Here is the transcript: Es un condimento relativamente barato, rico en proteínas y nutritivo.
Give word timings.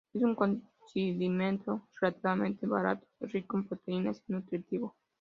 Es 0.13 0.23
un 0.23 0.33
condimento 0.35 1.87
relativamente 1.99 2.65
barato, 2.65 3.05
rico 3.19 3.57
en 3.57 3.67
proteínas 3.67 4.23
y 4.27 4.31
nutritivo. 4.33 4.95